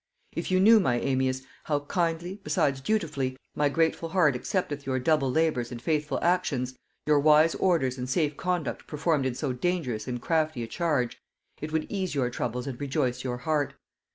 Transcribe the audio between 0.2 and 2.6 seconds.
If you knew, my Amias, how kindly,